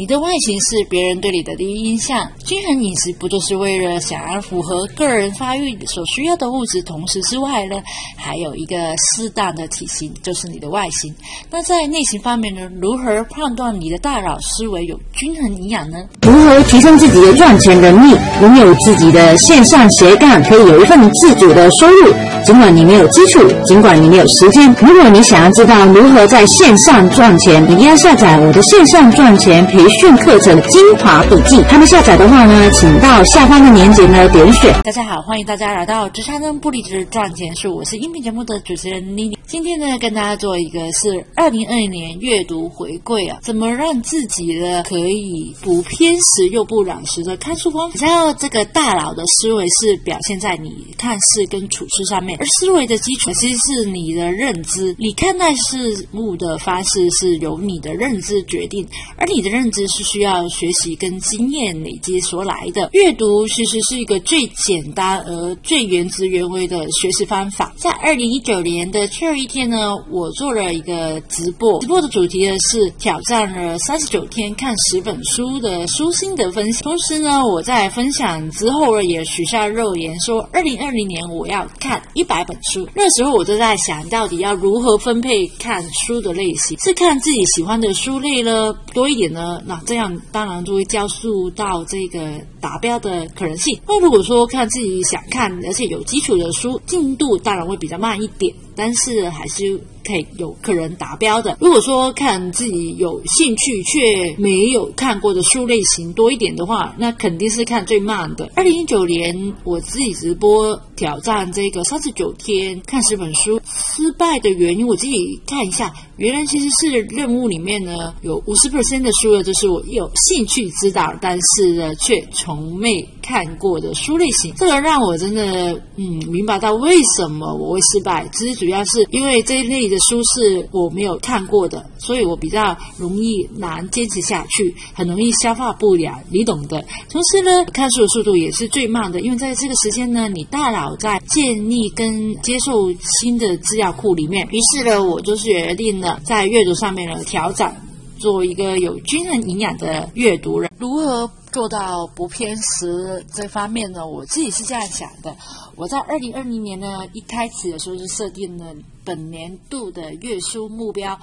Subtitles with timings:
[0.00, 2.26] 你的外形是别人对你的第一印象。
[2.46, 7.82] 均衡饮食不就是为了想要符合个人发育所需要的物质，同时之外呢，
[8.16, 11.14] 还有一个适当的体型，就是你的外形。
[11.50, 15.98] 那在内型方面呢，如何判断你的大脑思维有均衡营养呢？
[16.22, 22.14] 如何提升自己的赚钱能力，拥有自己的线上斜杠，可以有一份自主的收入？
[22.44, 31.62] 尽管你没有基础，尽管你没有时间，如果你想要知道如何在线上赚钱，一定要下载我的线上赚钱培训课程精华笔记。
[31.64, 34.74] 还没下载的话呢，请到下方的链接呢点选。
[34.82, 39.38] 大家好，欢迎大家来到职场人不离职赚钱术，我是音频节目的主持人妮妮。
[39.50, 47.90] 今天呢，跟大家做一个是二零二零年阅读回归啊，怎么让自己呢可以不偏食又不染食的看书光？
[47.92, 58.86] 你知道这个大脑的思维是表现在你看事跟处事上面，而思维的基础其实是你的认知，你看待事物的方式是由你的认知决定，
[59.16, 62.88] 而你的认知是需要学习跟经验累积所来的。
[62.92, 67.74] 阅读其实是一个最简单而最原汁原味的学习方法。
[67.76, 76.82] 在二零一九年的最后一天呢，我做了一个直播，直播的主题呢是挑战了三十九天看十本书的书心得分享。
[76.82, 82.86] 同时呢，我在分享之后呢，也许下肉言说，二零二零年我要看一百本书。
[82.94, 86.78] 那时候我就在想，到底要如何分配看书的类型？
[86.80, 89.62] 是看自己喜欢的书类呢多一点呢？
[89.64, 92.20] 那这样当然就会加速到这个
[92.60, 93.80] 达标的可能性。
[93.88, 98.54] 那如果说看自己想看而且有基础的书，进度当然会比较慢一点。
[98.76, 101.56] 但是还是可以有客人达标的。
[101.60, 108.50] 如果说看自己有兴趣却没有看过的书类型多一点的话，那肯定是看最慢的。
[108.54, 124.54] 二零一九年我自己直播挑战这个三十九天看十本书，失败的原因我自己看一下，原来其实是任务里面呢有五十 percent 的书呢，就是我有兴趣知道，但是呢却从未看过的书类型。
[124.56, 128.60] 这个让我真的嗯明白到为什么我会失败，其实。
[128.60, 136.82] 主要是因为这一类的书是我没有看过的，所以我比较容易难坚持下去，很容易消化不良，你懂的。
[137.10, 142.90] 同时呢，看书的速度也是最慢的，因为在这个时间呢，你大脑在建立跟接受
[143.20, 144.48] 新的资料库里面。
[144.50, 147.70] 于是呢，我就决定了在阅读上面呢调整，
[148.18, 150.70] 做一个有均衡营养的阅读人。
[150.78, 151.30] 如何？
[151.52, 155.36] 做到不偏食这方面呢，我自己是这样想的。
[155.76, 158.74] 我在二零二零年呢一开始的时候就设定了
[159.04, 161.18] 本年度的月书目标，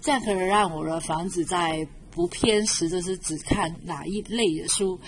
[0.00, 4.98] 这样可以让我的房子在不偏食，就是只看哪一类的书。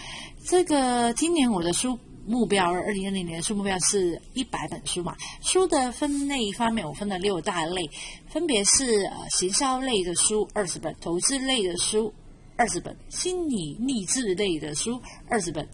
[0.45, 5.15] 这个今年我的书目标，二零二零年的书目标是一百本书嘛。
[5.43, 7.89] 书的分类方面，我分了六大类，
[8.29, 12.13] 分别是呃行销类的书二十本，投资类的书。
[12.57, 15.69] 二十本心理励志类的书，二十本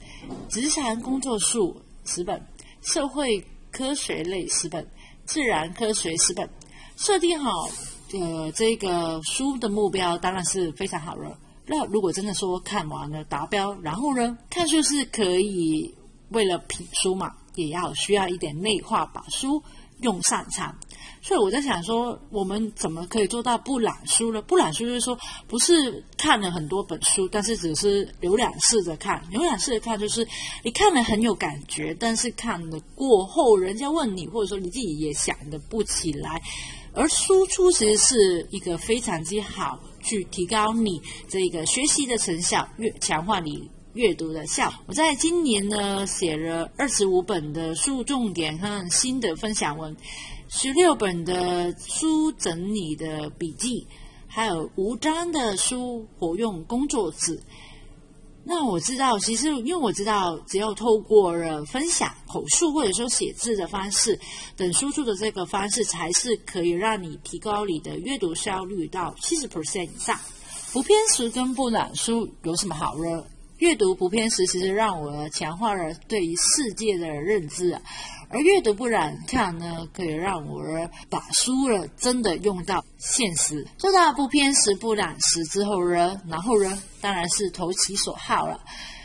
[0.48, 2.44] 职场工作书十本，
[2.81, 4.87] 社会科学类十本，
[5.25, 6.48] 自然科学十本。
[6.97, 7.50] 设定好
[8.12, 11.38] 呃这个书的目标当然是非常好了。
[11.66, 15.94] 那如果真的说看完了达标，然后呢，看书是可以
[16.31, 19.62] 为了品书嘛，也要需要一点内化，把书
[20.00, 20.76] 用上场。
[21.20, 24.42] 所以我在想说，我们怎么可以做到不懒书呢？
[24.42, 29.22] 不懒书就是说，不是看了很多本书，但是只是浏览式的看。
[29.32, 30.26] 浏览式的看就是
[30.64, 36.42] 你看了很有感觉，但是看了过后，人家问你，或者说你自己也想的不起来。
[36.94, 44.70] 而输出其实是一个非常之好，去提高你这个学习的成效，越强化你阅读的效。
[44.86, 49.96] 我在今年呢写了二十五本的书重点和新的分享文。
[50.54, 53.86] 十六本的书整理的笔记，
[54.28, 57.42] 还有无章的书活用工作纸。
[58.44, 64.20] 那我知道，其实因为我知道，只要透过了分享口述或者说写字的方式
[64.54, 70.20] 等输出的这个方式，才是可以让你提高你的阅读效率到七十 percent 以上。
[70.70, 73.24] 不偏食跟不懒书有什么好呢？
[73.56, 77.81] 阅读不偏食，其实让我强化了对于世界的认知啊。
[78.32, 80.62] 而阅读不染看呢，可以让我
[81.11, 88.58] 把书了真的用到现实，做到不偏食不染食之后呢，然后呢，当然是投其所好了。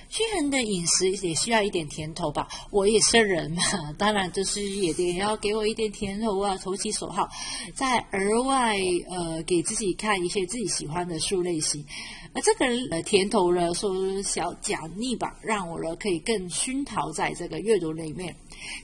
[0.09, 3.61] 均衡的饮食也需要一点甜头吧，我也是人嘛，
[3.97, 7.27] 当然就是也得要给我一点甜头啊，投其所好。
[7.75, 8.77] 再额外
[9.09, 11.85] 呃给自己看一些自己喜欢的书类型，
[12.31, 18.33] 而这个呃甜头呢，说小奖励吧，让我呢可以更熏陶在这个阅读里面。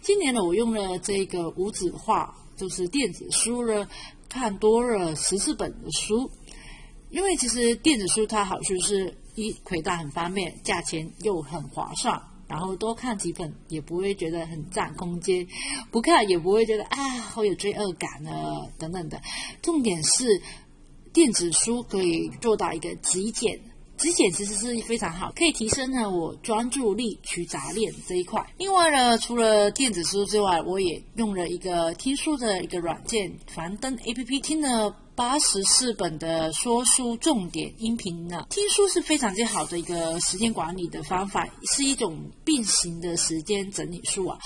[0.01, 3.87] 今年呢，我用了这个无纸化，就是电子书呢，
[4.29, 6.29] 看多了十四本的书。
[7.09, 15.47] 因为其实电子书它好处是一携带很方便，价钱又很划算，然后多看几本也不会觉得很占空间，
[15.91, 18.31] 不看也不会觉得啊好有罪恶感呢
[18.79, 19.21] 等等的。
[19.61, 20.41] 重点是
[21.13, 23.59] 电子书可以做到一个极简。
[24.03, 28.45] 极简其实是非常好，可以提升呢我专注力、取杂练这一块。
[28.57, 38.45] 另外呢，除了电子书之外，我也用了一个听书的一个软件樊登 A P P，听了八十四本的说书重点音频呢。
[38.49, 44.37] 听书是非常之好的一个时间管理的方法，是一种并行的时间整理术啊。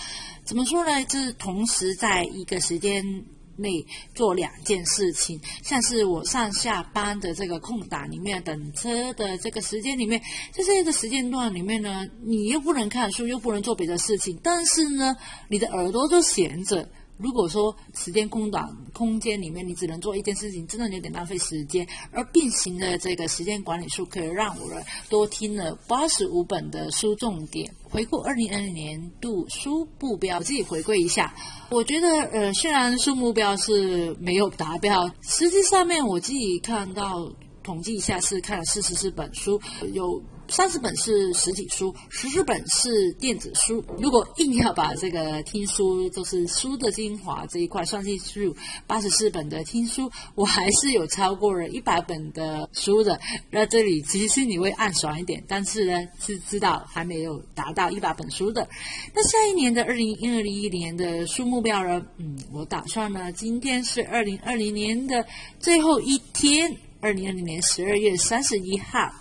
[0.45, 1.03] 怎么说呢？
[1.05, 3.25] 就是同时在一个时间。
[3.57, 10.21] 内做两件事情，像是我上下班的这个空档里面，等车的这个时间里面，
[10.51, 15.15] 在这个时间段里面呢，你又不能看书，又不能做别的事情，但是呢，
[15.49, 16.89] 你的耳朵就闲着。
[17.17, 21.87] 如果说时间空档空间里面，你只能做一件事情，真的有点浪费时间。
[22.11, 24.69] 而并行的这个时间管理术，可以让我
[25.09, 27.73] 多听了八十五本的书重点。
[27.83, 31.33] 回顾二零二零年度书目标，自己回归一下。
[31.69, 39.59] 我觉得，呃，虽然书目标是没有达标，实际上面我自己看到统计一下，是看了四十四本书，
[39.91, 40.21] 有。
[40.49, 43.83] 三十本是实体书，十四本是电子书。
[43.97, 48.53] 如果硬要把这个听书，就是书的精华这一块算进去，
[48.87, 53.19] 八十四本的听书，我还是有超过了一百本的书的。
[53.51, 58.67] 那这里其实你会暗爽一点，但是呢是知道还没有达到一百本书的。
[59.13, 62.05] 那下一年的二零二一年的书目标呢？
[62.17, 65.25] 嗯，我打算呢，今天是二零二零年的
[65.59, 69.11] 最后一天，二零二零年十二月三十一号。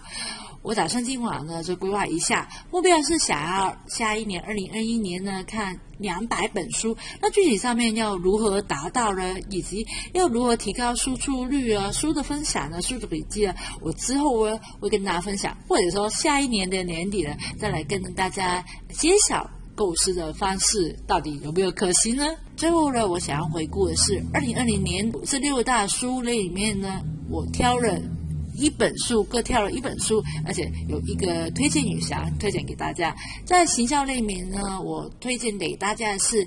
[0.66, 6.96] 我打算今晚呢就规划一下，目标是想要下一年二零二一年呢看两百本书。
[7.22, 9.36] 那具体上面要如何达到呢？
[9.48, 11.92] 以及要如何提高输出率啊？
[11.92, 12.82] 书的分享呢？
[12.82, 13.54] 书的笔记啊？
[13.80, 22.24] 我之后我会跟大家分享，或者说下一年的年底呢再来跟大家揭晓构思的方式到底有没有可行呢？
[22.56, 28.15] 最后呢，我想要回顾的是二零二零年这六大书类里面呢，我挑了。
[28.56, 33.14] 一本书各挑了一本书，而且有一个推荐语想推荐给大家。
[33.44, 36.46] 在行销类里面呢，我推荐给大家的是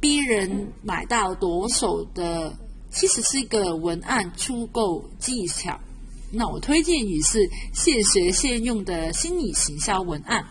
[0.00, 2.56] 逼人买到夺手的，
[2.90, 5.78] 其实是一个文案出购技巧。
[6.30, 10.44] 那我推荐语是现学现用的心理行销文案。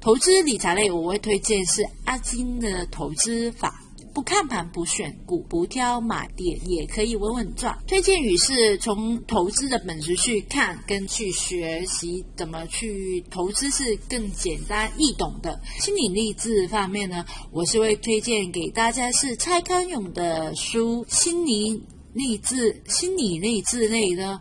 [0.00, 3.81] 投资理财类我会推荐是阿金的投资法。
[4.14, 7.78] 不看盘，不选股，不挑买点，也可以稳稳赚。
[7.86, 15.58] 推荐语是从投资的本质去看，跟去学习怎么去投资是更简单易懂的。
[15.78, 21.82] 心理励志方面呢，我是会推荐给大家是蔡康永的书，心理
[22.12, 24.40] 励志、心理励志类的。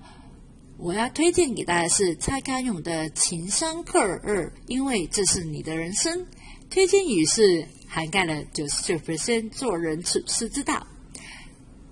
[0.77, 6.25] 我要推荐给大家是蔡康永的《情商课二》，因为这是你的人生。
[6.69, 7.65] 推荐语是。
[7.94, 10.88] 涵盖了九十九%做人处事之道。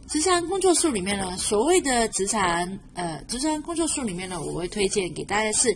[0.07, 5.75] 职场工作术里面呢，所谓的职场呃，职场工作术里面呢，我会推荐给大家是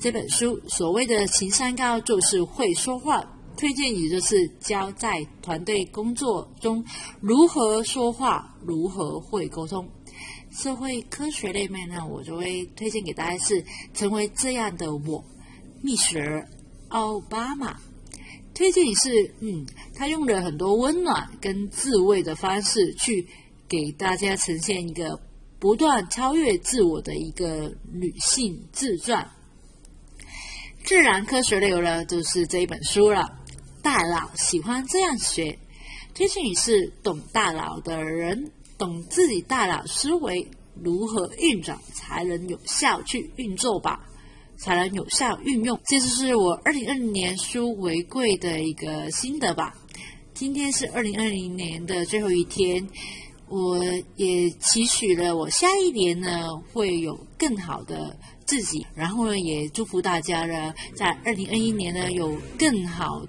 [0.00, 0.60] 这本书。
[0.68, 3.20] 所谓的情商高就是会说话，
[3.56, 6.84] 推荐语就是教在团队工作中
[7.20, 9.86] 如何说话，如何会沟通。
[10.50, 13.62] 社会科学类面呢，我就会推荐给大家是
[13.92, 15.24] 成为这样的我，
[15.82, 16.46] 密雪
[16.88, 17.76] 奥巴马。
[18.58, 23.28] 推荐是，嗯，他用了很多温暖跟自慰的方式，去
[23.68, 25.20] 给大家呈现一个
[25.60, 29.30] 不断超越自我的一个女性自传。
[30.82, 33.38] 自然科学类呢，就是这一本书了。
[33.80, 35.60] 大佬喜欢这样学，
[36.12, 44.07] 推荐语是懂大佬的人，懂自己大脑思维如何运转，才能有效去运作吧。
[44.58, 49.72] 才能有效运用，这就是我二零二零年书为贵的一个心得吧。
[50.34, 52.88] 今天是二零二零年的最后一天，
[53.48, 53.82] 我
[54.16, 63.24] 也期许了我下一年呢会有更好的自己，然后呢也祝福大家呢在二零二一年呢有更好